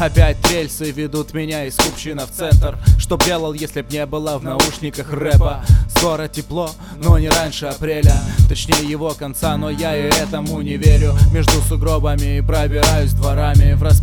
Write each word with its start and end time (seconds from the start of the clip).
Опять 0.00 0.38
рельсы 0.50 0.90
ведут 0.92 1.34
меня 1.34 1.66
из 1.66 1.76
Купчина 1.76 2.26
в 2.26 2.30
центр. 2.30 2.78
Что 2.98 3.18
б 3.18 3.24
делал, 3.26 3.52
если 3.52 3.82
б 3.82 3.88
не 3.90 4.06
было 4.06 4.38
в 4.38 4.42
наушниках 4.42 5.12
рэпа. 5.12 5.62
Скоро 5.94 6.26
тепло, 6.26 6.70
но 6.96 7.18
не 7.18 7.28
раньше 7.28 7.66
апреля. 7.66 8.14
Точнее 8.48 8.88
его 8.88 9.10
конца, 9.10 9.58
но 9.58 9.68
я 9.68 9.94
и 9.94 10.08
этому 10.08 10.62
не 10.62 10.78
верю. 10.78 11.14
Между 11.34 11.60
сугробами 11.60 12.40
пробираюсь 12.40 13.12
дворами. 13.12 13.74
В 13.74 13.82
раз 13.82 13.99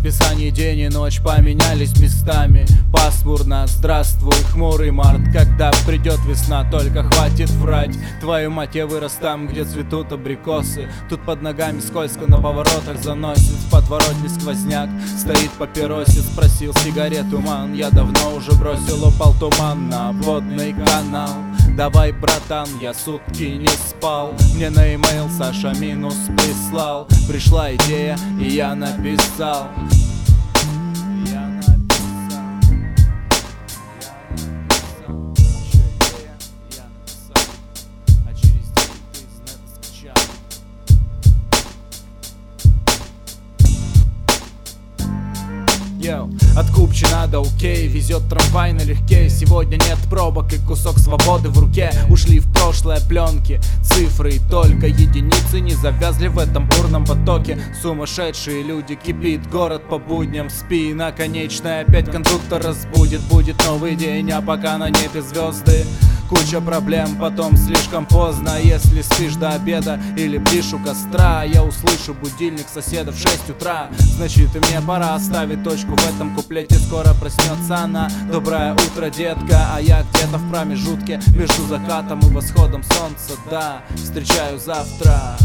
расписании 0.47 0.49
день 0.49 0.79
и 0.79 0.89
ночь 0.89 1.21
поменялись 1.21 1.97
местами. 1.99 2.65
Пасмурно, 2.91 3.65
здравствуй, 3.67 4.35
хмурый 4.51 4.91
март 4.91 5.21
Когда 5.33 5.71
придет 5.85 6.19
весна, 6.25 6.69
только 6.69 7.03
хватит 7.03 7.49
врать. 7.51 7.95
Твою 8.21 8.52
мать, 8.52 8.75
я 8.75 8.88
вырос 8.88 9.13
там, 9.21 9.47
где 9.47 9.63
цветут 9.65 10.11
абрикосы. 10.11 10.89
Тут 11.09 11.25
под 11.25 11.41
ногами 11.41 11.79
скользко 11.79 12.29
на 12.29 12.38
поворотах 12.38 13.02
заносит 13.02 13.57
В 13.67 13.71
подворотне 13.71 14.29
сквозняк, 14.29 14.89
стоит 15.17 15.52
папиросит 15.52 16.23
Спросил 16.23 16.73
сигарету, 16.75 17.39
ман, 17.39 17.73
я 17.73 17.89
давно 17.89 18.35
уже 18.35 18.52
бросил 18.53 19.07
Упал 19.07 19.33
туман 19.39 19.89
на 19.89 20.11
водный 20.11 20.73
канал. 20.73 21.29
Давай, 21.75 22.11
братан, 22.11 22.67
я 22.81 22.93
сутки 22.93 23.43
не 23.43 23.67
спал. 23.67 24.33
Мне 24.55 24.71
на 24.71 24.95
имейл 24.95 25.29
Саша 25.29 25.73
минус 25.79 26.16
прислал. 26.35 27.07
Пришла 27.27 27.75
идея, 27.75 28.17
и 28.41 28.45
я 28.45 28.73
написал 28.73 29.67
Йоу, 46.00 46.30
от 46.56 46.70
Купчина 46.70 47.28
до 47.28 47.42
Окей 47.42 47.88
Везет 47.88 48.30
трамвай 48.30 48.72
налегке. 48.72 49.30
Сегодня 49.30 49.78
нет 49.78 49.98
пробок 50.09 50.53
и 50.53 50.58
кусок 50.58 51.00
свободы 51.00 51.50
в 51.50 51.58
руке. 51.58 51.92
Ушли 52.09 52.40
в 52.40 52.52
прошлое 52.52 53.00
пленки. 53.02 53.59
Цифры 53.84 54.36
и 54.36 54.40
только 54.40 54.88
единицы 54.88 55.59
Не 55.59 55.73
завязли 55.73 56.28
в 56.28 56.38
этом 56.38 56.68
бурном 56.68 57.06
потоке. 57.06 57.59
Сумасшедшие 57.81 58.64
люди 58.64 58.95
Кипит 58.95 59.50
город 59.50 59.90
по 59.90 59.98
будням. 59.98 60.50
Спи, 60.50 60.94
наконечная 60.94 61.81
опять 61.81 62.12
кондуктор 62.12 62.62
разбудит 62.62 63.22
Будет 63.22 63.56
новый 63.66 63.95
день, 63.95 64.31
а 64.31 64.42
пока 64.42 64.78
на 64.78 64.90
небе 64.90 65.22
звезды 65.22 65.86
Куча 66.30 66.59
проблем, 66.59 67.17
потом 67.17 67.56
слишком 67.56 68.06
поздно. 68.06 68.58
Если 68.61 69.02
спишь 69.02 69.36
до 69.36 69.50
обеда 69.52 70.00
или 70.17 70.38
ближе 70.38 70.75
у 70.75 70.80
костра 70.80 71.44
Я 71.44 71.64
услышу 71.64 72.14
будильник 72.14 72.66
соседа 72.73 73.11
в 73.11 73.17
6 73.17 73.52
утра. 73.52 73.88
Значит 73.97 74.56
и 74.56 74.59
мне 74.59 74.81
пора 74.86 75.16
оставить 75.16 75.64
точку 75.64 75.95
в 75.95 76.16
этом 76.16 76.36
куплете. 76.36 76.75
Скоро 76.75 77.14
проснется 77.14 77.78
она. 77.78 78.09
Доброе 78.31 78.73
утро, 78.73 79.09
детка. 79.09 79.69
А 79.73 79.80
я 79.80 80.03
где-то 80.14 80.38
в 80.38 80.52
промежутке 80.52 81.22
Между 81.34 81.66
закатом 81.67 82.19
и 82.19 82.34
восходом 82.34 82.84
солнца. 82.84 83.39
Да, 83.50 83.81
встречаю 83.95 84.59
завтра 84.59 85.38